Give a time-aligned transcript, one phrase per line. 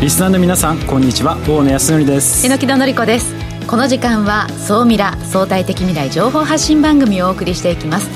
[0.00, 1.36] リスナーの皆さんこんにちは。
[1.46, 2.42] 大野康則です。
[2.46, 3.34] 榎木の子です。
[3.66, 8.08] この時間は総ミラ相対的未来情報発信番組をお送りしていきます。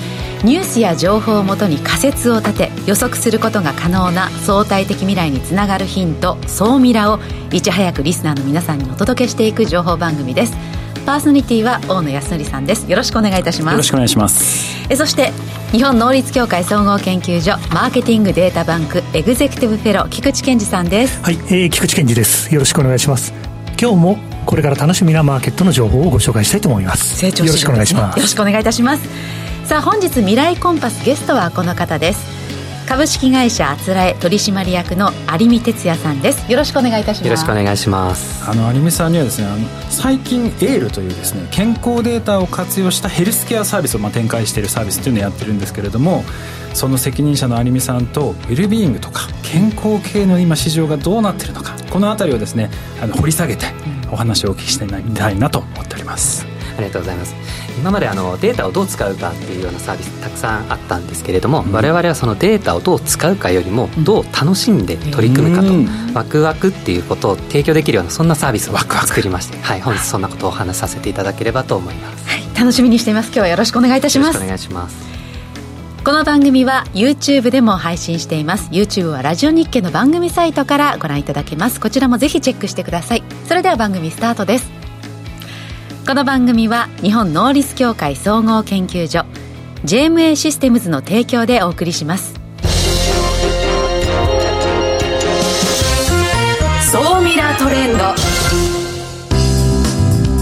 [0.45, 7.19] ニュースや情報をもとに仮説を立て予測することが可能な相対的未来につながるヒント総ミラを
[7.53, 10.55] いち早くリスナーの皆さんにお届けしていく情報番組です。
[11.05, 12.91] パーソナリティは大野康則さんです。
[12.91, 13.73] よろしくお願いいたします。
[13.73, 14.87] よろしくお願いします。
[14.91, 15.33] えそして
[15.73, 21.23] 日本能率協会総合研究所マーケティングデータバンクエグゼクティブフェロー菊池健二さんです。
[21.23, 22.53] はい、えー、菊池健二です。
[22.55, 23.33] よろしくお願いします。
[23.81, 27.17] 今日もこれから楽しみなマーケットの情報をご紹介したいと思います。
[27.17, 28.17] 成長、よろしくお願いします。
[28.17, 29.45] よろしくお願いいたします。
[29.65, 32.34] さあ本日未来コンパスゲストはこの方です
[32.87, 36.51] 株式会社あつらえ取締役の有見哲也さんです。
[36.53, 37.25] よろしくお願いいたします。
[37.25, 38.49] よろしくお願いします。
[38.49, 46.25] あの有見さんにはですねあの最近エールというですね健康データを活用したヘルスケアサービスをまあ展開しているサービスというのをやってるんですけれども
[46.75, 53.67] その責任者の有見さんとウェルビーイングとか健康系の今市場がどうなっているのかこの辺りをですねあの掘り下げて
[54.13, 56.47] お話をお聞きしてみたいなと思っております。
[56.77, 57.35] ありがとうございます
[57.79, 73.27] 今まであのデータをどう使うかっていうようなサービスたくさんあったんですけれども、うん、我々はそのデータをどう使うかよりもどう楽しんで取り組むかと、うん、ワクワクっていうことを提供できるようなそんなサービスを作りまして、 はい、本日そんなことをお話しさせていただければと思います、はい、楽しみにしています。
[73.27, 74.39] 今日はよろしくお願いいたします。
[74.39, 75.15] お願いします。
[76.05, 78.69] この番組は YouTube でも配信しています。
[78.71, 81.81] YouTube はラジオ日経の番組サイトからご覧いただけます。
[81.81, 83.23] こちらもぜひチェックしてください。
[83.49, 84.84] それでは番組スタートです
[86.07, 89.25] この番組は日本能率協会総合研究所
[89.87, 92.35] JMA システムズの提供でお送りします。
[96.93, 98.15] 総ミラートレンド。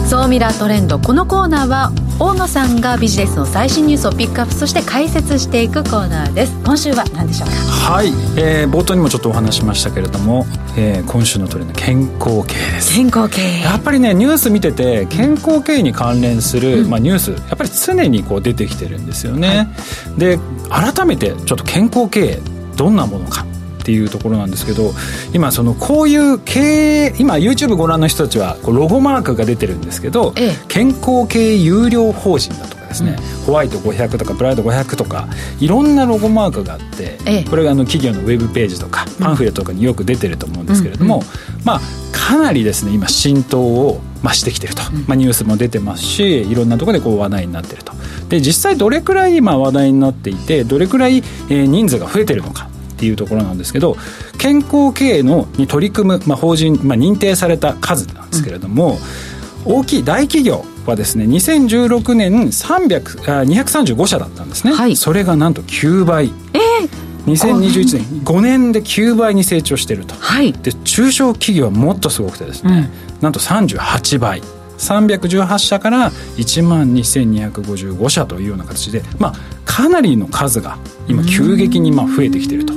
[0.08, 0.98] 総ミラートレンド。
[0.98, 6.56] このコーナーは大野さんがビジネスの最新ニュースをピックアップそして解説していくコーナーです。
[6.62, 7.54] 今週は何でしょうか？
[7.54, 10.46] はい、えー、冒頭にもちょっとお話しましたけれども、
[10.76, 12.94] えー、今週のトレンド健康系です。
[12.94, 13.62] 健康系。
[13.62, 20.38] やっぱりねニュース見てて健康系に関連する、うん、まあ、ニュースやっぱり常にこう出てきてるんですよね、はい、で
[20.70, 22.40] 改めてちょっと健康経営
[22.76, 23.44] どんなものか
[23.82, 24.92] っていうところなんですけど
[25.34, 35.26] 今そのこういう経営今 YouTube ご覧の人たちはこうロゴマークが出てるんですけど、ええ、健康経営有料法人だとかですね、うん、ホワイト500とかプライド500とか
[35.60, 41.26] いろんなロゴマークがあって、え、これがあの企業のウェブページとかパンフレットとかによく出てると思うんですけれども、うんうん、
[41.64, 41.80] まあ
[42.12, 47.92] かなりですね今浸透を増してきてると、まあ、ニュースも出てますしいろんなところでこう話題になってると。
[48.28, 52.70] で実際どれくらい今話題になっていてどれくらい人数が増えてるのか
[53.02, 53.96] っていうところなんですけど
[54.38, 58.98] 健康経営のに取り組む、まあ、法人、まあ、認定された数なんですけれども、
[59.66, 66.26] うん、大きい大企業はですね2016年300あ235社だったんですね、はい、それがなんと9倍。
[66.54, 74.42] えー2021年5年で9倍に成長していると、はい、で中小企業はもっとすごくてですね、うん、なんと38倍。
[74.78, 80.76] 318社から1万2255社というような形で、まあ、かなりの数が
[81.06, 82.74] 今急激にまあ増えてきていると。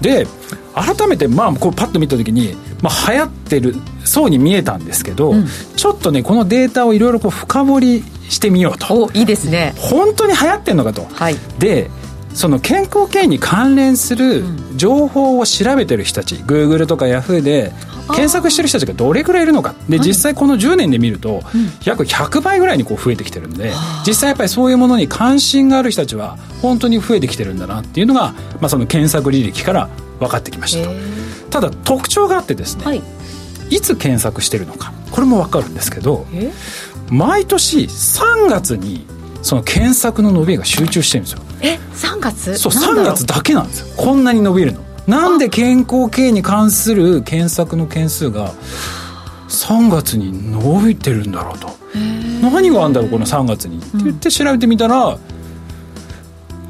[0.00, 0.26] で
[0.74, 3.74] 改めてまあこうパッと見た時に、まあ、流行ってる
[4.04, 5.46] そうに見えたんですけど、うん、
[5.76, 9.04] ちょっとねこのデータをいろいろ深掘りしてみようと。
[9.04, 9.74] おいいですね。
[9.76, 11.90] 本当に流行ってんのかと、はい、で
[12.34, 14.44] その健康経営に関連する
[14.76, 17.72] 情報を調べてる人たち、うん、Google とか Yahoo で
[18.10, 19.74] 検索してる人たちがどれくらいいるのか。
[19.88, 21.42] で実際この10年で見ると
[21.84, 23.72] 約100倍ぐらいにこう増えてきてるんで
[24.06, 29.88] 実際やっぱりそういうものに関心がある人たちは本当に増えてきてるんだなっていうのが、まあ、その検索履歴から
[30.18, 30.94] 分かってきましたと。
[31.50, 33.02] ただ特徴があってですね、はい、
[33.70, 34.92] いつ検索してるのか。
[35.10, 36.26] これも分かるんですけど
[37.10, 39.06] 毎年3月に
[39.42, 41.42] その検索の伸びが集中してるんですよ。
[41.62, 42.56] え3月？
[42.58, 43.86] そう3月だけなんですよ。
[43.96, 48.52] こんなに伸びるのなんで健康経営に関する検索の件数が
[49.48, 51.68] 3月に伸びてるんだろうと。
[52.42, 53.78] 何があるんだろうこの3月に。
[53.78, 55.18] って言って調べてみたら、うん、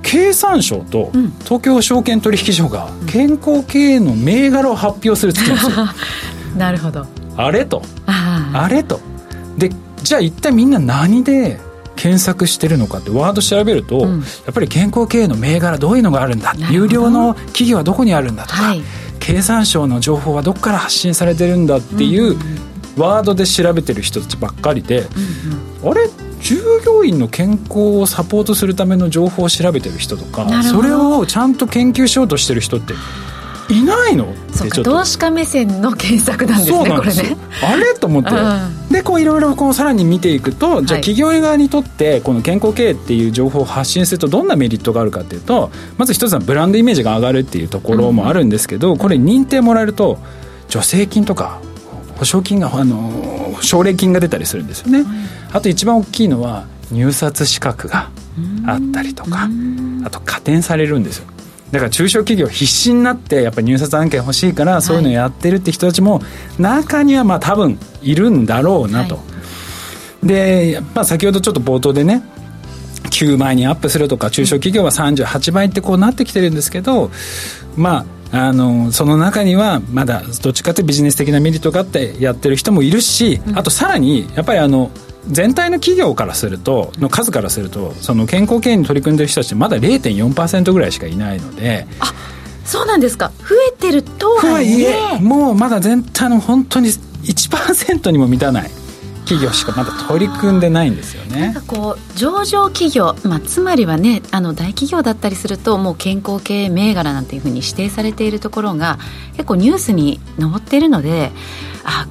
[0.03, 1.13] 経産省と
[1.45, 5.87] 東京証券取引所が健康経営の銘柄を発表するって言ってるんですよ。
[6.57, 7.07] なるほど。
[7.37, 7.83] あれと。
[8.07, 9.01] あれと。
[9.57, 9.71] で
[10.03, 11.61] じゃあ一体みんな何で
[12.01, 18.83] 検索してるのかってワード調べると、うん、やっぱり健康経営の銘柄どういうのがあるんだ有料の企業はどこにあるんだとか、はい、
[19.19, 22.39] 経産省の情報はどこから発信されてるんだっていう
[22.97, 25.01] ワードで調べてる人たちばっかりで、
[25.83, 26.09] うんうん、あれ？
[26.41, 26.57] 従
[26.87, 32.95] 業員の健康をサポートするための情報を調べてる人とかそれをちゃんと研究しようとしてる人って
[33.71, 34.35] いないの？
[34.53, 37.37] そうか投資家目線の検索なんですねこれね。
[37.63, 37.95] あれ？
[37.95, 50.19] と思って、うん、でこういろいろこうさらに見ていくとじゃあ企業側にとってこの健康経営っていう情報を発信するとどんなメリットがあるかっていうとまず一つはブランドイメージが上がるっていうところもあるんですけど、これ認定もらえると
[50.69, 51.61] 助成金とか
[52.17, 55.05] 保証金があの奨励金が出たりするんですよね、
[55.53, 58.11] あと一番大きいのは入札資格が
[58.67, 59.49] あったりとか
[60.05, 61.27] あと加点されるんですよ
[61.73, 66.21] だから中小企業必死になってやっぱり入札案件欲しいからそういうのやってるって人たちも
[66.59, 69.23] 中にはまあ多分いるんだろうなと、は
[70.25, 72.23] い、で、まあ、先ほどちょっと冒頭でね
[73.05, 77.11] 9倍にアップするとか中小企業は38倍ってこうなってきてるんですけど
[77.77, 84.91] まああのその中にはまだどっちかというとビジネス的なメリットがあってやってる人もいるし、あとさらにやっぱりあの
[85.29, 92.13] 全体の企業からするとの数からするとその健康経営に取り組んでる人たちまだ0.4%ぐらいしかいないのであ
[92.65, 93.33] そうなんですか。
[93.39, 95.19] 増えてるとはいえ。
[95.21, 98.71] もうまだ全体の本当に1%にも満たない
[99.31, 101.41] 企業しかまだ取り組んでないんですよね。
[101.41, 108.99] なんかこう上場企業、まあ、つまりはねあの大企業だったりするともう健康系銘柄なんていうふうに指定されているところが
[109.35, 111.31] 結構ニュースに上っているので
[111.85, 112.09] あ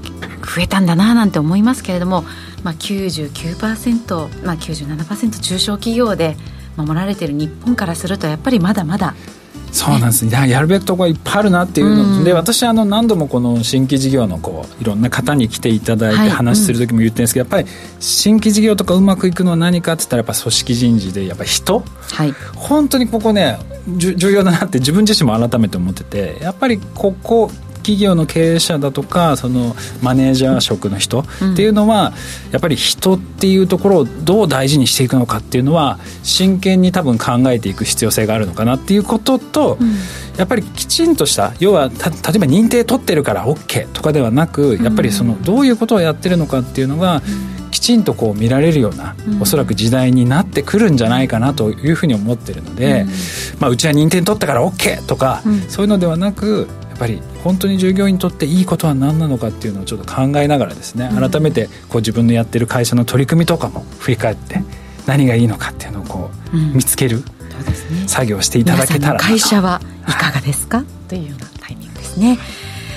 [0.56, 2.24] 増えたんだななんて思いますけれども
[2.64, 6.38] まあ99%、まあ、97%中小企業で
[6.78, 9.14] 守られている日本からするとやっぱりまだまだ
[9.72, 10.26] そうなんです。
[10.26, 10.50] ね。
[10.50, 23.60] やるべきところいっぱいあるなっていうの、うん、で私あの何度もこの新規事業のこういろんな方に来ていただいて話する時も言ってるんですけど、はいうん、やっぱり新規事業とかうまくいくのは何かって言ったらやっぱ組織人事でやっぱ人、はい、本当にここね
[23.98, 27.52] 重要だなって自分自身も改めて思っててやっぱりここ
[27.90, 31.26] 企業の経営者だとかそのマネージャー職の人っ
[31.56, 32.14] ていうのは、
[32.52, 39.80] やっぱり人っていうところをどう大事にしていくのかっていうのは真剣に多分考えていく必要性があるのかなっていうことと、
[40.38, 42.06] やっぱりきちんとした要は例えば
[42.46, 47.24] 認定取ってるから OK とかではなくやっぱりそのどういうことをやってるのかっていうのが、
[47.72, 53.06] きちんとこう見られるような、おそらく時代になってくるんじゃないかなというふうに思ってるので、
[53.60, 56.68] まあ、うちは認定取ったから OK とか、そういうのではなく
[57.00, 64.62] ぱり本当に従業員にとっていいことは何なのかっていうのをちょっと考えながらですね改めてこう自分のやってる会社の取り組みとかも振り返って
[65.08, 67.24] 何がいいのかっていうのをこう見つける、
[68.06, 72.38] 作業していただけたら会社はいかがですか、というようなタイミングですね。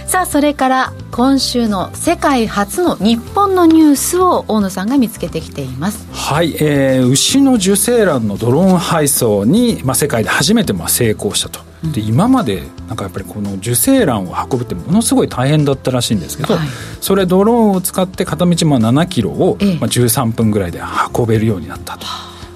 [0.06, 6.06] さあそれから今週の世界初の日本のニュースを大野さんが見つけてきています。
[6.12, 16.68] はい、えー、牛の受精卵のドローン配送に、まあ、世界で初めてまあ成功したとで今までなんかやっぱりこの受精卵を運ぶってものすごい大変だったらしいんですけど、はい、
[17.00, 20.80] それドローンを使って片道まあ7キロをまあ13分ぐらいで
[21.16, 22.06] 運べるようになったと。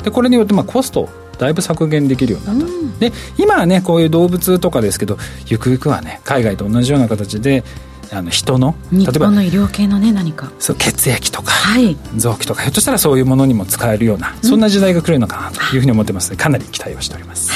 [0.05, 1.09] でこれによってまあコスト
[1.39, 7.65] だいぶ削減できるようになった、うん、で今はねこういう動物とかですけどゆくゆくはね海外と同じような形で
[8.13, 10.53] あの人の例えばの医療系のね何か。
[10.61, 17.56] そう血液とか、はい、臓器とかひょっとしたらそういうものにも使えるような、そんな時代が来るのかなというふうに思ってますのでかなり期待をしております、は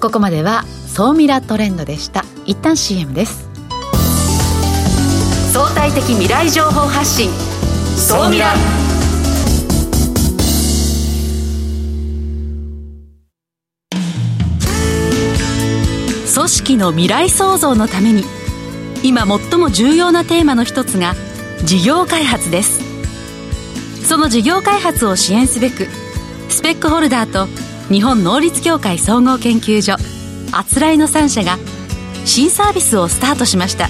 [0.00, 2.24] ここまでは総ミラトレンドでした。
[2.46, 3.50] 一旦 CM です。
[5.52, 7.30] 相対的未来情報発信。
[7.98, 8.54] 総ミラ。
[16.34, 18.24] 組織の未来創造のために
[19.02, 21.14] 今最も重要なテーマの一つが
[21.66, 22.80] 事業開発です。
[24.08, 25.88] その事業開発を支援すべく
[26.48, 27.48] スペックホルダーと
[27.90, 29.96] 日本能率協会総合研究所
[30.52, 31.58] あつらいの3社が
[32.24, 33.88] 新サービスをスタートしました。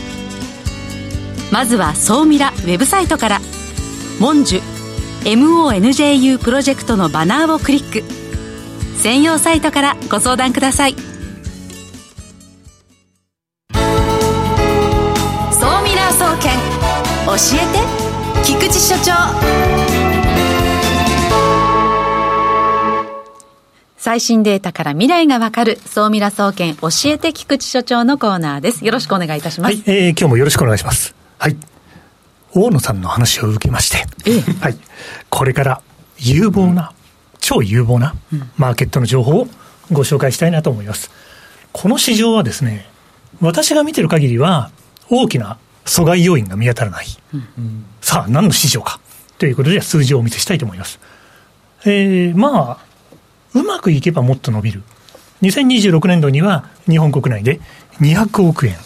[1.52, 3.40] まずは総ミラウェブサイトから
[4.18, 4.62] 「モンジュ
[5.24, 8.04] MONJU プロジェクト」のバナーをクリック。
[9.02, 10.94] 専用サイトからご相談ください。
[13.72, 13.80] 総
[15.82, 16.58] ミラー総研
[17.26, 19.99] 教えて菊池所長。
[24.00, 28.82] 最新データから未来がわかる、総ミラ総研教えて菊池所長のコーナーです。
[28.82, 29.74] よろしくお願いいたします。
[29.74, 31.14] はい、えー、今日もよろしくお願いします。
[31.38, 31.56] はい。
[32.54, 34.78] 大野さんの話を受けまして、ええ、はい。
[35.28, 35.82] これから
[36.16, 36.94] 有望な、
[37.40, 38.14] 超有望な
[38.56, 39.48] マーケットの情報を
[39.92, 41.10] ご紹介したいなと思います。
[41.72, 42.88] この市場はですね、
[43.42, 44.70] 私が見てる限りは、
[45.10, 47.06] 大きな阻害要因が見当たらない。
[47.34, 48.98] うん、さあ、何の市場か
[49.36, 50.98] ということで、数字をお見せしたいと思います。
[51.84, 52.89] えー、まあ、
[53.54, 54.82] うまくいけばもっと伸びる。
[55.42, 57.60] 2026年度には日本国内で
[58.00, 58.76] 200億円、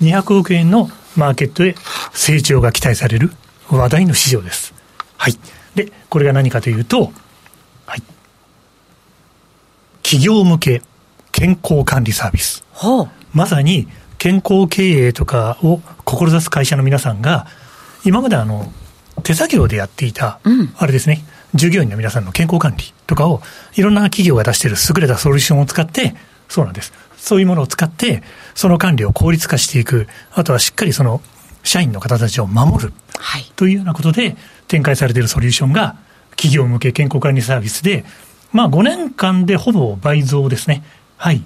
[0.00, 1.74] 200億円のマーケットで
[2.12, 3.30] 成長が期待される
[3.70, 4.74] 話題の市場です。
[5.16, 5.34] はい。
[5.74, 7.12] で、これが何かというと、
[7.86, 8.02] はい。
[10.02, 10.82] 企業向け
[11.32, 12.64] 健康管理サービス。
[12.72, 17.46] はあ、まさに健康経営とかを志す会社の皆さんが、
[18.04, 18.72] 今まであの、
[19.22, 23.42] 手作業でやっていた、うん、あれですね、従業員の皆さんの健康管理とかを、
[23.74, 26.14] いろんな企業が出している優れたソリューションを使って、
[26.48, 26.92] そうなんです。
[27.16, 28.22] そういうものを使って、
[28.54, 31.20] その管理を効率化していく、あとはしっかりその
[31.62, 34.36] 社員の方たちを守る、はい、というようなことで
[34.68, 35.96] 展開されているソリューションが、
[36.30, 38.04] 企業向け健康管理サービスで、
[38.52, 40.84] まあ5年間でほぼ倍増ですね。
[41.16, 41.42] はい。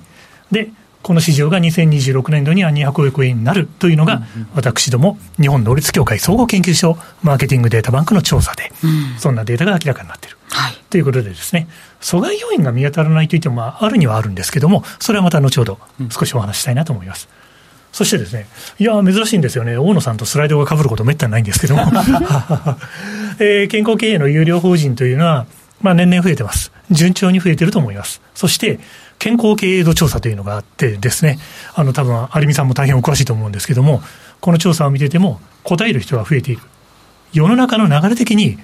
[0.51, 0.71] で、
[1.03, 4.23] この市場が2026年度には200億円になるというのが、
[4.55, 8.71] 私ども、日本能率協会総合研究所マーケティングデータバンクの調査で、
[9.19, 10.37] そんなデータが明らかになっている。
[10.51, 11.69] はい、ということでですね、
[12.01, 15.79] 阻害要因が見当たらないといっても、まあ、あるにはあるんですけども、それはまた後ほど
[16.11, 17.29] 少しお話したいなと思います。
[17.93, 18.47] そしてですね、
[18.79, 21.83] いや、珍しいんですよね、大野さんとスライドがかぶることめったにないんですけども、
[23.41, 25.47] えー、健康経営の有料法人というのは、
[25.81, 26.73] まあ、年々増えてます。
[26.91, 28.21] 順調に増えてると思います。
[28.35, 28.81] そして、
[29.21, 31.39] 健康経営度調査というのがあってですね、
[31.75, 34.03] あの、多分、有美さんも大変お詳しいと思うんですけども、
[34.41, 36.63] この調査を見てても、答える人が増えている。
[37.35, 38.59] 世の中の流れ的に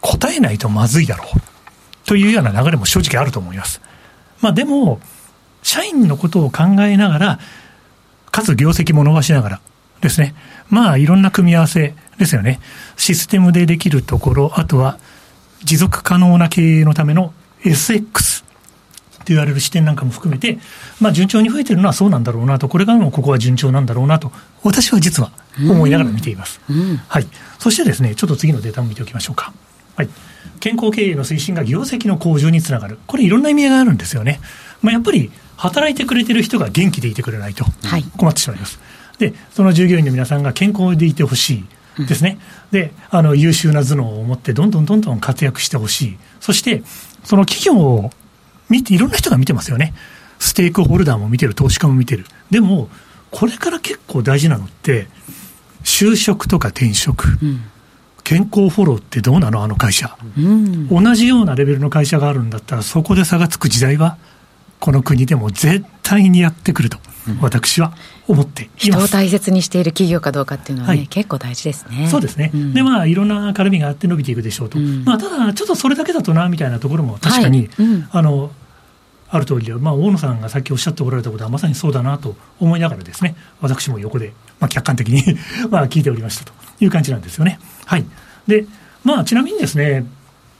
[0.00, 1.40] 答えないとまずいだろう。
[2.06, 3.82] というような流れも正直あると思います。
[4.40, 5.00] まあでも、
[5.64, 7.40] 社員のことを考えながら、
[8.30, 9.60] かつ業績も伸ばしながら
[10.02, 10.36] ですね、
[10.70, 12.60] まあいろんな組み合わせですよね。
[12.96, 15.00] システムでできるところ、あとは
[15.64, 17.34] 持続可能な経営のための
[17.64, 18.45] SX
[19.26, 20.58] と言われる視点なんかも含めて、
[21.00, 24.30] まあ、順調に増えてるのはそうなんだろうなと、これからもここは順調なんだろうなと、
[24.62, 26.60] 私は実は思いながら見ています。
[27.08, 27.26] はい、
[27.58, 29.52] そしてですね、ちょっと次のデータも見ておきましょうか。
[29.96, 30.08] はい、
[30.60, 34.40] 健康経営の推進が業績の向上につながる、これ、いろんな意味合いがあるんですよね。
[34.80, 37.64] まあ、やっぱり働いてくれてる人が元気でいてくれないと
[38.16, 38.78] 困ってしまいます。
[39.18, 41.64] はい、で、その従業員の皆さんが健康でいてほしい。
[42.04, 42.38] ですね。
[42.72, 46.18] で、あの、優秀な頭脳を持って、どんどんどんどん活躍してほしい。
[46.40, 46.82] そして、
[47.24, 48.10] その企業
[48.68, 49.94] 見て、いろんな人が見てますよね。
[50.38, 52.26] ステークホルダーも見てる、投資家も見てる。
[52.50, 52.88] でも、
[53.30, 55.08] これから結構大事なのって、
[55.84, 57.60] 就職とか転職、うん、
[58.24, 64.18] 健康フォローってどうなの、あの会社、うん、同じようなレベルの会社があるんだったら、そこで差がつく時代は、
[64.80, 66.98] この国でも絶対にやってくると、
[67.40, 67.92] 私は
[68.28, 72.08] 思っています、人を大切にしている企業かどうかっていうのはね、はい、結構大事ですね。
[72.10, 78.50] そうですね、うん、で、まあ、いろんな絡みがあって伸びていくでしょうと、うん、まあ、ただ、ちょっとそれだけだとなみたいなところも確かに、はいうん、あの
[79.28, 85.22] ある通りで、まあ、大野さんがさっきおっしゃっておられたことはまさにそうだなと思いながらですね、私も横で、まあ、客観的に
[85.70, 87.58] まあ聞いておりましたという感じなんですよね。
[87.84, 88.04] はい。
[88.46, 88.66] で、
[89.04, 90.06] まあ、ちなみにですね、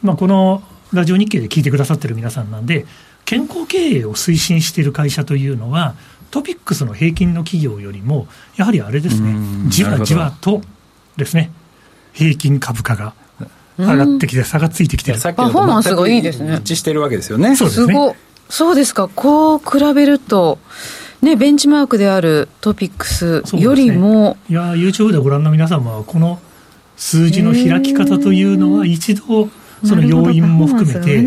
[0.02, 2.86] まあ、このラジオ日経で聞いてくださってる皆さんなんで、
[3.24, 5.94] 健康経営を推進している会社というのは、
[6.30, 9.34] トピックスの平均の企業よりも、やはりあれですね、
[9.68, 10.60] じわじわと
[11.16, 11.50] ですね、
[12.12, 13.14] 平均株価が
[13.78, 15.20] 上がってきて、差がついてきてる。
[15.20, 16.56] パフォーマンスがいいですね。
[16.56, 17.56] 一致してるわけですよね。
[17.56, 18.16] そうですね。
[18.48, 20.58] そうですか、こう比べると、
[21.20, 24.36] ね、ベンチマークであるトピックスよりも。
[24.48, 26.38] ね、いや、YouTube でご覧の皆様は、この
[26.96, 29.48] 数字の開き方というのは、一度、
[29.84, 31.24] その要因も含めて、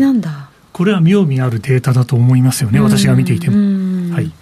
[0.72, 4.14] これは妙味あるデータだと思いますよね、私が見ていても。
[4.14, 4.32] はい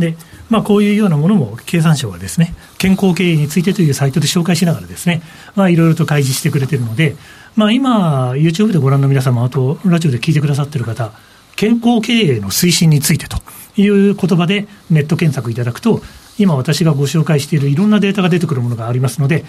[0.00, 0.16] で
[0.50, 5.22] まあ、こういうようなものも経産省がですね健康経営についてというサイトで紹介しながらですね、
[5.54, 7.16] まあ、いろいろと開示してくれてるので、
[7.54, 11.12] まあ、今、YouTube でご覧の皆様、あとラジオで聞いてくださってる方、
[11.54, 13.38] 健康経営の推進についてと
[13.76, 16.02] いう言葉でネット検索いただくと、
[16.38, 19.44] 今私がご紹介しているいろんなデータが出てくるものがありますので、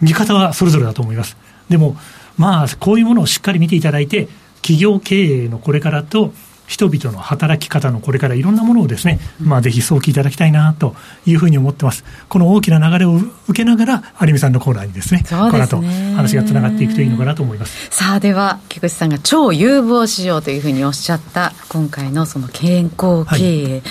[0.00, 1.36] 見方はそれぞれだと思います。
[1.68, 1.96] でも、
[2.36, 6.34] まあ、こういうものをしっかり見ていただいて、企業経営のこれからと、
[6.72, 12.02] 人々の働き方のこれからいろんなものをですね、まあ、ぜひ早期いただきたいなというふうに思ってます。
[12.30, 15.82] この大きな流れを受けながら、有美さんのコーナーにですね、すねこの後
[16.16, 17.88] 話がつながっていくといいのかなと思います。
[17.90, 23.70] さあ、では、菊池さんが超有望市場というふうにおっしゃった、今回のその健康経営。
[23.72, 23.82] はい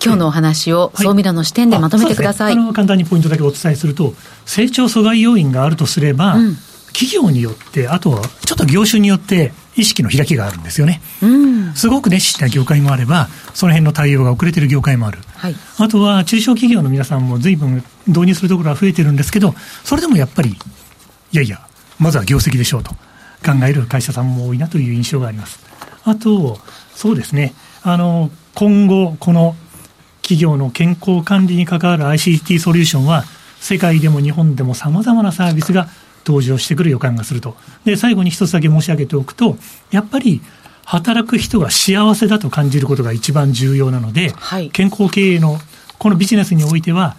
[0.00, 4.14] 今日のお話を総ミラの視点でまとめてください、はいね、簡単にポイントだけお伝えすると、
[4.46, 6.56] 成長阻害要因があるとすれば、うん、
[6.92, 11.00] 企業によって、あとはちょっと業種によって意識の開きがあるんですよね。
[11.22, 15.20] うん、すごく熱心な業界もあれば、その辺の対応が遅れてる業界もある。
[15.36, 19.54] はい、あとは中小企業の皆さんも随分導入するところは増えてるんですけど、
[19.84, 20.56] それでもやっぱり、い
[21.36, 21.60] やいや、
[22.00, 25.60] まずは業績でしょうと考える会社さんも多いなという印象があります。
[26.04, 26.58] あと、
[26.94, 29.54] そうですね、あの、今後、この
[30.22, 33.24] 企業の健康管理に関わる ICT ソリューションは、
[33.60, 35.88] 世界でも日本でもさまざまなサービスが
[36.28, 37.56] 登場してくる予感がすると。
[37.84, 39.56] で、最後に一つだけ申し上げておくと、
[39.90, 40.42] やっぱり
[40.84, 45.58] 働く人が幸せだと感じることが一番重要なので、はい、健康経営の
[45.98, 47.16] このビジネスにおいては、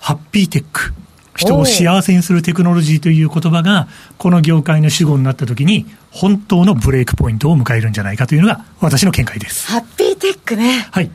[0.00, 0.92] ハッピーテック。
[1.36, 3.88] 人を幸せにするテクノロジーという言葉が、
[4.18, 9.70] この業界の主語になったときに、本当のブレイクポイントを迎えるんじゃないかというのが、私の見解です。
[9.70, 10.88] ハッピーテックね。
[10.90, 11.10] はい。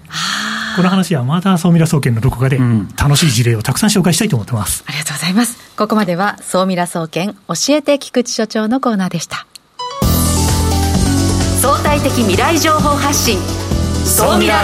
[0.76, 2.60] この話はまた総ミラ総研のどこかで、
[2.98, 4.84] 楽しい事例をたくさん紹介したいと思ってます。
[4.88, 5.58] ありがとうございます。
[5.76, 9.46] ここまでは、総ミラ総研、教えて菊池所長のコーナーでした。
[11.62, 13.38] 相対的未来情報発信、
[14.06, 14.64] 総ミラ。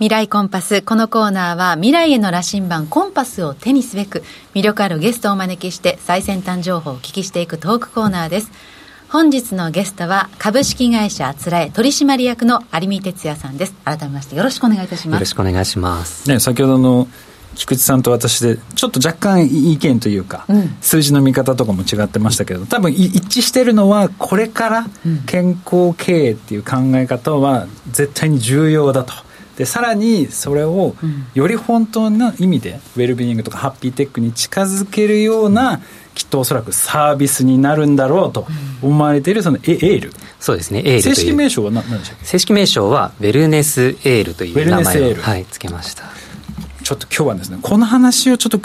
[0.00, 0.80] 未来コンパス。
[0.80, 4.22] このコーナーは未来への羅針盤コンパスを手にすべく
[4.54, 8.50] 魅力あるゲストをお招きして最先端情報をお聞きしていくトークコーナーです。
[9.10, 13.74] 本日のゲストは株式会社あつらえ取締役の有見哲也さんです。
[13.84, 15.14] 改めましてよろしくお願いいたします。
[15.16, 16.30] よろしくお願いします。
[16.30, 17.06] ね、先ほどの
[17.54, 24.86] 菊池さんと私でちょっと若干意見というか、うん、数字の見方とかも違ってましたけど多分一致してるのはこれから
[25.26, 29.12] 健康経営っていう考え方は絶対に重要だと。
[29.56, 30.94] でさらにそれを
[31.34, 35.80] より本当の意味でウェルビーイングとかハッピーテックに近づけるような
[36.14, 38.46] きっとおそらくサービスになるんだろうと
[38.82, 40.12] 思われているそのエール。
[40.38, 42.24] そうですねエール正式名称は何でしたっけ？
[42.24, 46.04] 正式名称はウェルネスエールという名前を、はい、つけました。
[46.82, 48.60] ちょっと今日はですねこの話をちょっとお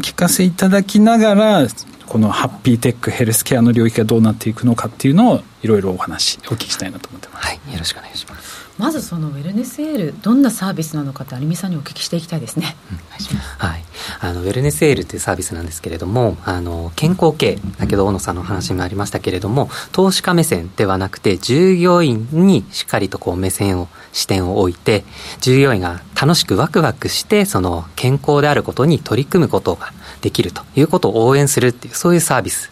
[0.00, 1.66] 聞かせいただきながら
[2.06, 7.46] このハッピーテックヘルスケアの領域がどうなっていくのかっていうのをいろいろお話お聞きしたいなと思ってます。
[7.46, 8.37] はいよろしくお願いします
[8.78, 13.84] まずそのウェルネスエールどんなサービスなのかって有美さんにお聞きしていきたいですね、うん、はい、
[14.20, 25.04] あのウェルネスエールというサービスなんですけれどもあの健康系先ほど大野さんの話もありましたけれども投資家目線ではなくて従業員にしっかりとこう目線を視点を置いて
[25.40, 32.70] 従業員が楽しくワクワクしてその健康であることに取り組むことができるということを応援するっていうそういうサービス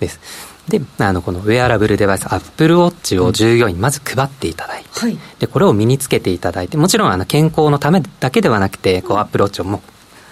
[0.00, 0.20] です。
[0.50, 9.82] うんであのこのウェアラブルデバイスアップルウォッチを従業員にまず配っていただいて、はい、でこれを身につけていただいてもちろんあの健康のためだけではなくてこうアップルウォッチをも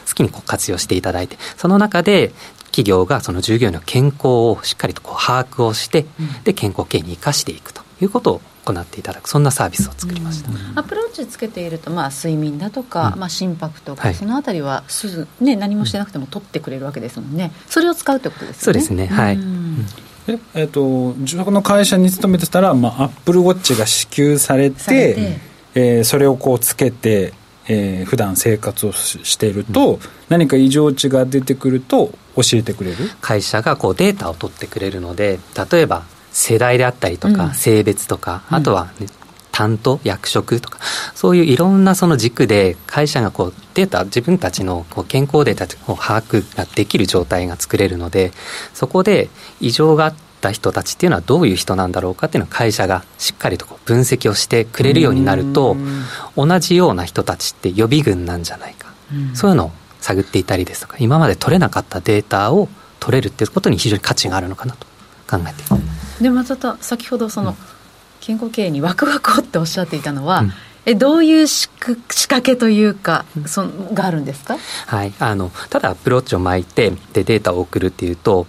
[0.08, 2.32] 好きにこう活用していただいてその中で
[2.66, 17.52] 企業がその従業員の健康をしっかりとこう把握をして、うん、で健康経営に生かしていくということを行っていただくそんなサービスを作りました、アプローチつけていると、まあ、睡眠だとか、うん、まあ、心拍とか、はい、そのあたりはすぐ、ね、何もしてなくても取ってくれるわけですもんね。
[17.68, 18.62] それを使うってことですね。
[18.62, 19.06] そうですね。
[19.06, 19.38] はい、
[20.26, 25.40] ええーと、自分の会社に勤めてたら、まあ、アップルウォッチが支給されてされて、
[25.74, 27.34] えー、それをこうつけて、
[27.68, 32.96] えー、普段生活をしていると、うん、何か異常値が出てくると教えてくれる。
[33.20, 35.38] 会社がこうデータを取ってくれるので
[35.70, 39.06] 例えば世代であったりとか、うん、性別とか、あとは、ね、
[39.54, 40.80] 担当役職とか
[41.14, 48.32] そういういろんなその軸で会社がこうデータ自分たちのこう健康データを把握ができる状態が作れるので
[48.72, 49.28] そこで
[49.60, 55.76] 異常があった人たちっていうのはどういう人なんだろうかっていうのは会社がしっかりとこう分析をしてくれるようになると
[56.36, 58.92] 同じような人たちって予備軍なんじゃないか。
[59.34, 64.86] そういうのを探っていたりですとか今まで取れなかったデータを取れるっていうことに非常に価値があるのかなと
[65.30, 66.22] 考えています。
[66.22, 67.56] でまた先ほどその、うん
[68.24, 70.52] 健康経営にワクワクをっておっしゃっていたのは、うん、
[70.86, 74.56] えどういう仕掛けというか、そがあるんですか、
[74.86, 78.46] はい、あのただアプローチを巻いてでデータを送るっていうと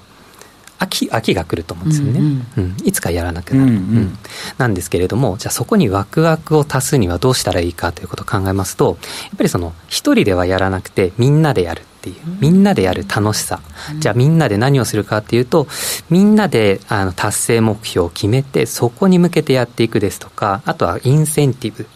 [0.79, 3.77] 秋秋が来ると思うんですよね、うん、うん、いつかやらなくなる、うん。
[3.77, 4.17] うん、
[4.57, 12.15] なんですけれどもじゃあそこにワクワクを足すにはどうしたらいいかということを考えますとやっぱりその一人ではやらなくてみんなでやるっていう。
[12.39, 13.61] みんなでやる楽しさ、
[13.99, 15.67] じゃあみんなで何をするかっていうと
[16.09, 21.87] みんなであの達成目標を決めてそこに向けてやっていくですとかあとはインセンティブ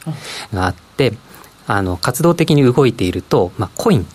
[0.54, 1.14] があって
[1.68, 4.08] あの活動的に動いていると、まあ、コイン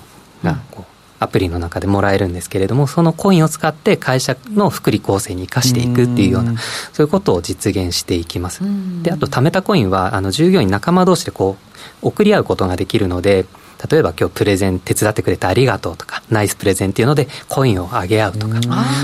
[0.43, 0.85] がこう
[1.21, 6.59] アプリの中でもらえるんですけれどもそのコインを使って会社の福利厚生に生かしていくっていうような
[6.93, 8.63] そういうことを実現していきます。
[9.03, 11.57] であと貯めたコインはあの従業員仲間同士でこ
[12.03, 13.47] う送り合うことができるので
[13.91, 18.61] 例えば今日プレゼン手伝ってくれてありがとうとかナイスプレゼンっていうのでコインをあげ合うとか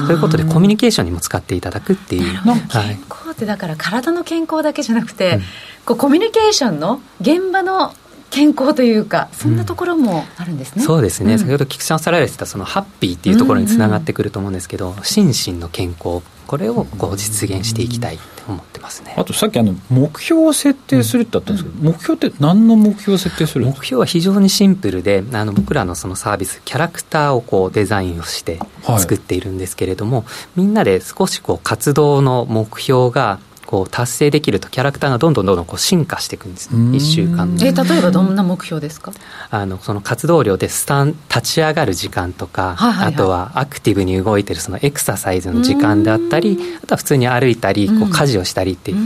[0.07, 5.41] そういうことでコミュニケーションにも使っていただくっていう、健康ってだから体の健康だけじゃなくて、うん、
[5.87, 7.93] こうコミュニケーションの現場の
[8.31, 14.97] 健康というかそんなところもあるんですね、うん、そうですね、うん、先ほど菊池さんおっしゃられてたそのハッピーっていうところにつながってくると思うんですけど、うん。
[14.99, 19.15] うん、心身の健康これをこう実現していきたいって思ってますね。
[19.17, 23.67] あとさっきあの目標を設定するってあったんですけど、うん、目標って何の目標を設定する？
[23.67, 28.59] 目標は非常にシンプルであの僕らのそのサービスキャラクターをこうデザインをして
[28.99, 33.39] 作っているんですけれども、はい、みんなで少しこう活動の目標が
[33.71, 36.99] こう達成できるとキャラクターがどんどんどんどんこう進化していくんですね。
[36.99, 39.13] 1週間え例えばどんな目標ですか？
[39.51, 48.97] あのその活動量でスタン立ち上がる時間とか、はいはいはい、あとはアクティブに動いてるそのエクササイズの時間であったりあとは普通に歩いたりこう家事をしたりっていう。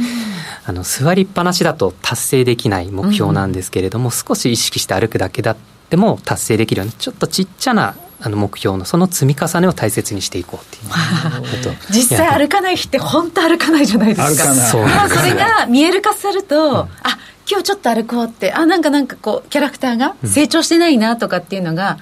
[0.67, 5.57] あの座りっぱなしだと達成できない目標なんですけれども、少し意識して歩くだけだっ
[5.91, 11.77] ても達成できるようなちょっとちっちゃなあの目標のその積み重ねを大切にしていこうっていう。
[11.91, 14.55] 実際歩かない日って本当歩かないじゃないですか。
[14.55, 14.89] そう。
[14.89, 16.89] それが見える化すると、うん、あ
[17.49, 21.99] 今日ちょっと歩こうってあなんかなんかこうキャラクターが成長してないなとかっていうのが、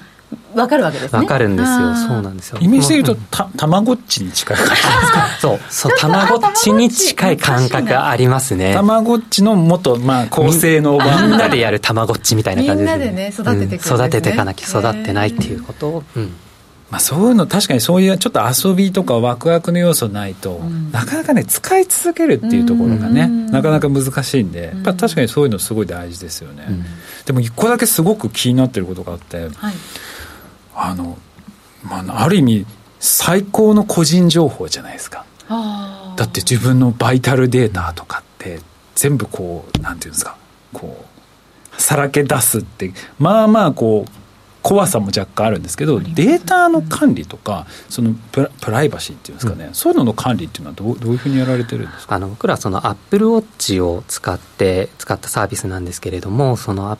[0.55, 1.19] 分かるわけですね。
[1.19, 1.95] 分かるんですよ。
[1.95, 2.59] そうなんですよ。
[2.61, 5.27] イメージで言うとたたまごっちに近い感じですか？
[5.39, 5.59] そう。
[5.69, 8.73] そうたまごっちに近い感覚ありますね。
[8.73, 13.05] たまごっちの元、まあ、構成のみんなでやるたまごっちみたいな感じですね。
[13.05, 13.95] みんなでね育てていく、ね。
[13.95, 16.31] うん、育てていかなきゃ育ってないっていうことを、うん。
[16.91, 26.83] まあ、そういうの確かにそういうちょっと遊びとかワクワクの要素ないと、うん、なかなかね使い続けるっていうところがね、うん、なかなか難しいんで、やっぱ確かにそういうのすごい大事ですよね、うん、
[27.25, 29.73] でも一個だけすごく気になってることがあって、はい、
[30.75, 31.17] あの、
[31.83, 32.65] まあ、ある意味
[32.99, 35.25] 最高の個人情報じゃないですか。
[36.15, 38.59] だって自分のバイタルデータとかって
[38.95, 40.37] 全部こうなんていうんですか。
[40.73, 41.05] こ
[41.77, 44.11] うさらけ出すってまあまあこう
[44.61, 52.15] 怖さも若干あるんですけどデータの管理とかそのプライバシーっていうんですかね、うん、そういうのの管理っていうのはどうどういうふうにやられてるんですか？
[52.15, 56.99] あの僕らそのアップルウォッチを使って使ったサービスなんですけれどもそのアッ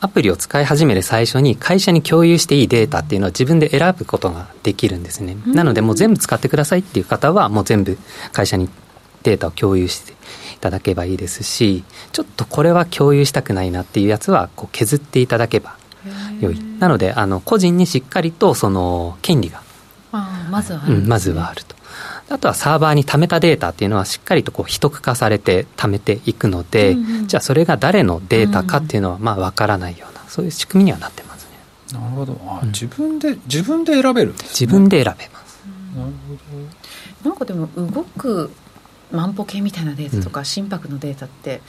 [0.00, 7.98] アプリを使い始める最初に会社に共有していいデータっていうのは自分で選ぶことができるんですね、うん、なのでもう全部使ってくださいっていう方はもう全部
[8.32, 8.70] 会社に
[9.22, 10.16] データを共有してい
[10.60, 15.76] ただけばいいですしちょっとこれは共有したくないなっていうやつはこう削っていただけば
[16.40, 16.58] 良い。
[16.78, 19.62] なのであの個人にしっかりとその権利が
[20.50, 21.76] まずはある、うん、まずはあると
[22.30, 31.48] あとはサーバーに貯めたデータっていうのはしっかりとこう秘匿化されて貯めていくので、うんうん、じゃあそれが誰のデータかっていうのはまあ分からないようなそういう仕組みにはなってます
[31.92, 31.98] ね。
[32.00, 32.40] なるほど。
[32.46, 35.60] あ、うん、自分で自分で選べる、ね、自分で選べます。
[35.96, 37.30] なるほど。
[37.30, 38.50] なんかでも動く
[39.10, 41.60] 万歩計みたいなデータとか、心拍のデータって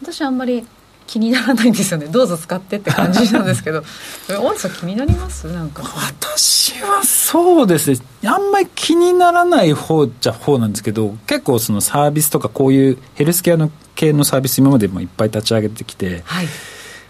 [0.00, 0.64] 私あんまり
[1.06, 2.06] 気にならないんですよね。
[2.06, 3.82] どうぞ使ってって感じなんですけど。
[4.28, 5.46] 大野さん気になります？
[5.46, 5.82] なんか。
[5.82, 7.98] 私はそうですね。
[8.24, 16.48] あんまり気にならない方じゃ方なんですけど結構そのサービスとかこういうヘルスケアの系のサービス今までもいっぱい立ち上げてきて、はい、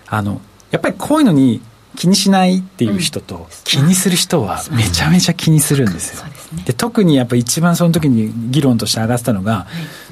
[0.08, 1.62] あのやっぱりこういうのに
[1.96, 6.24] 気にしないっていう人と、気にする人はめちゃめちゃ気にするんですよ。
[6.66, 9.66] で特にやっぱ一番その時に議論として上がってたのが、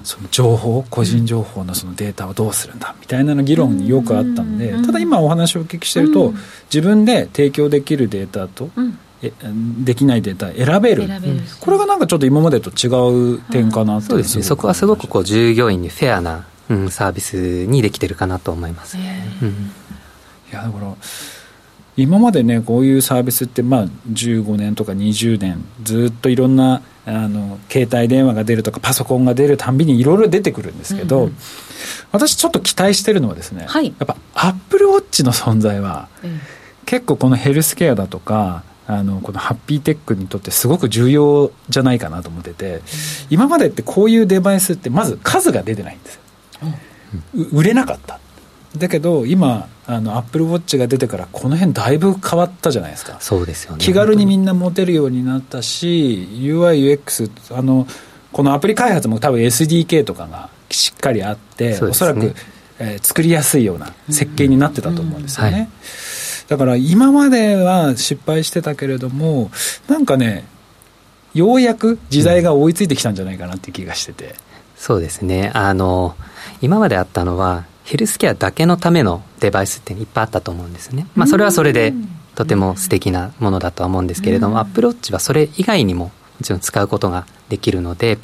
[0.04, 6.34] その情報個人情報のそのデータをどうするんだみたいなの議論によくあったんで、ただ今お話をお聞きしてると、
[6.72, 8.70] 自分で提供できるデータと、
[9.22, 9.32] え
[9.84, 11.08] できないデータ選べる。
[11.60, 12.88] これがなんかちょっと今までと違
[13.36, 14.42] う点かなそうですね。
[14.42, 19.52] そこはすごくこう従業員にフェアな、うん、サービスにできてるかなと思います、ね、うん、い
[20.52, 20.94] やだから
[21.96, 31.36] 今までねこういうサービスってまあ15年とか20年ずっといろんなあの携帯電話が出るとかパソコンが出るたんびにいろいろ出てくるんですけど、うんうん、
[32.12, 36.40] 私ちょっと期待してるのはですね、はい、やっぱアップルウォッチの存在は、うん、
[36.86, 42.82] 結構このヘルスケアだとかあのこのハッピーテックにとってすごく重要じゃないかなと思ってて、うん、
[43.30, 46.20] 今までってこういうデバイスってまず数が出てないんですよ、
[47.52, 48.20] 売れなかった
[48.76, 53.18] だけど今あのアップルウォッチが出てからこの辺だいぶ変わったじゃないですか。
[53.20, 53.78] そうですよね。
[53.78, 57.86] 気軽にみんな持てるようになったし UIUX あの
[58.32, 62.34] このアプリ開発も多分 SDK とかがしっかりあって、ね、おそらく、
[62.78, 65.54] えー、作りやすいような設計になってたと思うんですよね、うん。
[65.54, 65.68] うんはい、
[66.48, 69.50] だから今までは失敗してたけれども
[69.88, 70.46] なんかね
[71.34, 74.34] ようやく時代が追いついてきたんじゃないかなって気がしてて、
[74.76, 75.50] そうですね。
[75.54, 76.14] あの
[76.60, 81.06] 今まであったのはヘルスケアだけのためのデバイスっていっぱいあったと思うんですね。
[81.14, 81.92] まあ、それはそれで
[82.34, 86.10] とても素敵なものだとは思うんですけれども、アップルウォッチはそれ以外にもも
[86.42, 88.16] ちろん使うことができるので、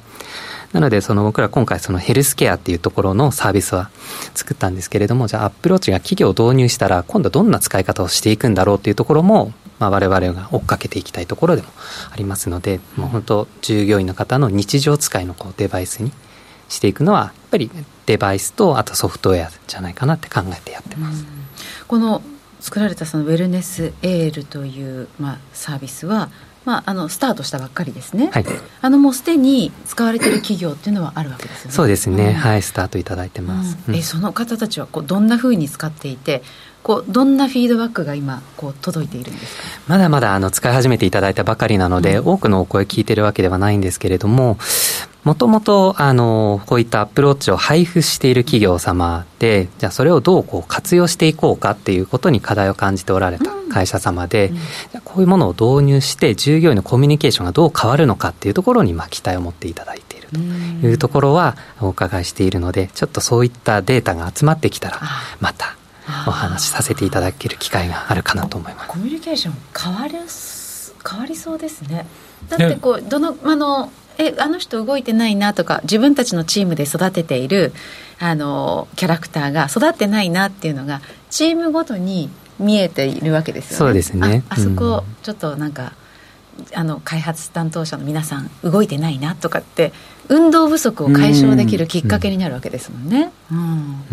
[0.72, 3.90] なのでその僕ら今回そのヘルスケアっていうところのサービスは
[4.35, 11.68] 作ったんですけれども、じゃあアップルウォッチが企業を導入したら今度どんな使い方をしていくんだろうっていうところも、まあ、我々が追っかけていきたいところでも
[12.11, 16.11] ありますので、もう本当従業員の方の日常使いのこうデバイスに
[16.70, 17.70] していくのはやっぱり
[18.08, 21.26] デバイスとあとソフトウェアじゃないかなって考えてやってます。
[21.86, 22.22] この
[22.58, 26.30] 作られたそのウェルネスエールという、まあ、サービスは、
[26.64, 28.46] まあ、あのスタートしたばっかりですね、はい、
[28.80, 31.72] あのもうすでに使われている企業っていうのはあるわけですよね。
[31.72, 36.42] そうですね、うん、はいスタートいただいてます、うん、えその方たちはこうどんなふうに使っていて
[36.88, 39.83] こうどんなフィードバックが今こう届いているんですか？
[39.88, 44.57] まだまだあの使い始めていただいたばかりなので、うん、多くのお声聞いてるわけではないんですけれども
[45.24, 54.57] もともと、あの、こういったアプローチを配布している企業様で、じゃあそれをどうこう活用していこうかっていうことに課題を感じておられた会社様で、うん。
[54.94, 65.01] うん、こういうものを導入して、従業員のコミュニケーションがどう変わるのかっていうところに、まあ、期待を持っていただいているというところはお伺いしているので、ちょっとそういったデータが集まってきたら、
[65.40, 65.77] また
[66.26, 68.88] お話しさせていただける機会があるかなと思います。
[68.88, 70.18] コミュニケーション変わる
[71.08, 72.06] 変わりそうですね。
[72.48, 77.72] だってこうどのあのえあの人動いてないなとか自分たちのチームで育てている
[78.18, 83.76] あのキャラクターが育ってないなっていうのがチームごとに見えているわけですよね。
[83.76, 85.92] そうですねあそこ、ちょっとなんか、
[86.74, 89.92] あの開発担当者の皆さん動いてないなとかって
[90.28, 93.30] 運動不足を解消できるきっかけになるわけですもんね。
[93.52, 94.04] うん、うん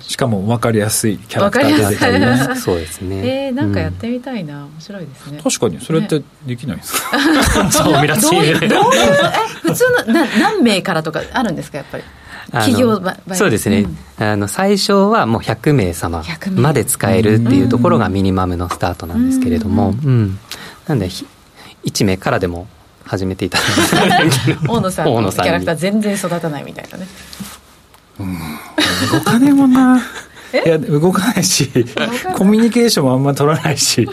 [0.00, 2.36] しかも分かりやすいキャラクター出てたりね。
[2.56, 3.46] そうですね。
[3.46, 5.40] えー、なんかやってみたいな、うん、面白いですね。
[5.42, 7.16] 確かにそれってできないですか、
[7.64, 8.58] ね、 そうミラチーどういう
[9.62, 12.04] 普通のな何名からとかあるんですかやっぱり？
[12.52, 13.00] 企業
[13.34, 13.86] そうですね、
[14.20, 20.38] うん、あの最初はもう100名様まで使えるっていうところがミニマムのスタートなんですけれども、うん、うん、
[20.86, 21.08] なんで
[21.84, 22.68] 1名からでも
[23.04, 24.36] 始めていただいて。
[24.68, 27.06] 大野さんのキャラクター全然育たないみたいなね
[29.12, 30.00] 動かねえもんな。
[30.64, 31.70] いや動かないし
[32.36, 34.08] コミュニケーションもあんま取らないし。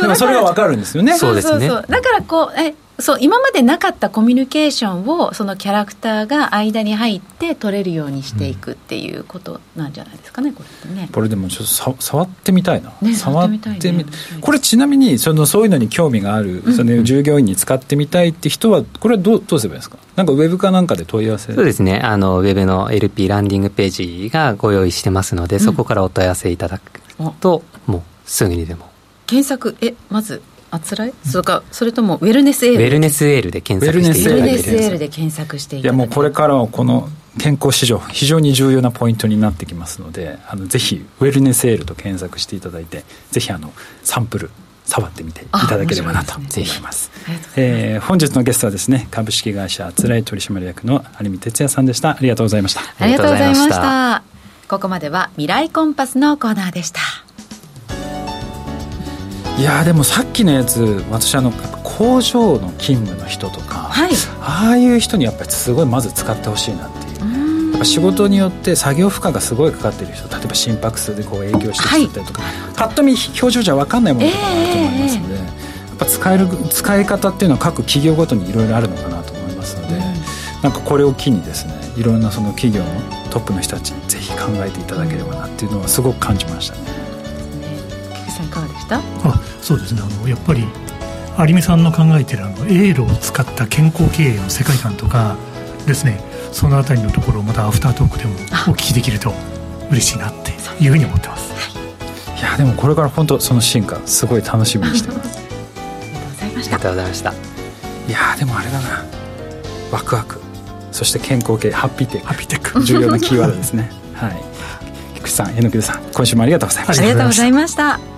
[0.00, 1.16] でもそれが分かるんですよね。
[1.16, 1.68] そうですね。
[1.68, 11.08] だからこうえそう今までなかったコミュニケーションをそのキャラクターが間に入って取れるようにしていくっていうことなんじゃないですかねこれってね。
[11.12, 14.06] これでもちょっとさ触ってみたいな、ね、触ってみ、ね、
[14.40, 19.98] これちなみにそのそういうのに興味がある、その従業員に使ってみたいって人はこれはどうどうすればいいですか？
[20.14, 21.52] なんかウェブかなんかで問い合わせ。
[21.52, 21.98] そうですね。
[21.98, 27.00] あのウェブの LP ランディングページがご用意してますので、うん、そこからお問い合わせいただく
[27.40, 28.88] と、もうすぐにでも。
[29.26, 29.76] 検索。
[29.80, 30.42] えまず
[30.74, 37.08] あつらい、それかそれともウェルネスエールウェルネスエールで検索していただウェルネスエールで検索していやもうこれからはこの
[37.38, 44.50] 健康市場非常に重要なポイントになってきますのであのぜひウェルネスエールと検索していただいてぜひあのサンプル
[44.84, 47.10] 触ってみていただければなと思います。
[47.56, 52.10] えー、本日のゲストはですね株式会社あつらい取締役の有見哲也さんでした。
[52.10, 52.80] ありがとうございました。
[52.98, 54.34] ありがとうございました。
[54.68, 57.23] ここまでは未来コンパスのコーナーでした
[59.56, 61.52] いやでもさっきのやつ私あの
[61.84, 67.14] 工場の勤務の人とか、はい、ああいう人にやっぱりすごいまず使ってほしいなっていう。
[67.74, 80.00] やっぱ仕事によって作業負荷がすごいかかってる人例えば心拍数でこう営業してきたりとか、はい、パッと見表情じゃ分かんないものとかあると思いますので、えー、やっぱ使える使い方っていうのは各企業ごとにいろいろあるのかなと思いますので、うん、
[80.62, 82.90] なんかこれを機にですねいろんなその企業の
[83.30, 86.93] トップの人たちにぜひ考えていただければなっていうのはすごく感じましたね。
[88.44, 88.98] いかがでした？
[88.98, 89.02] あ
[89.60, 90.02] そうですね。
[90.02, 90.64] あのやっぱり
[91.36, 95.36] 有美さんの考えてるあのエールを使った健康経営の世界観とか
[95.86, 96.20] ですね。
[96.52, 98.36] そのあたりのところをまたアフタートークでもお
[98.72, 99.34] 聞きできると
[99.90, 100.52] 嬉しいなって
[100.82, 105.38] いうふうに思ってます、はい、いやでもこれから本当その進化すごい楽しみにしてます。
[106.40, 107.32] ありがとうございました。
[107.32, 107.34] い
[108.10, 109.04] やでもあれだな。
[109.90, 110.40] ワクワク。
[110.92, 112.26] そして健康系ハッピーテック。
[112.28, 112.84] ハッピーテック。
[112.84, 113.90] 重要なキーワードですね。
[114.14, 114.36] はい。
[115.16, 117.02] 菊池さん榎木さん今週もありがとうございました。
[117.02, 118.13] ありがとうございました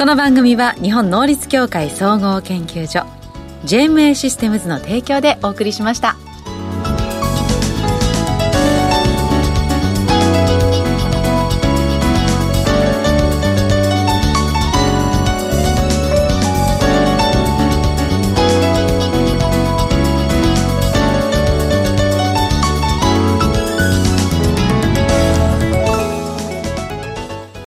[0.00, 3.00] この番組は日本能率協会総合研究所
[3.66, 6.16] JMA システムズの提供でお送りしました。